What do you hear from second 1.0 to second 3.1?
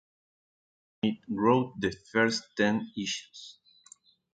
Smith wrote the first ten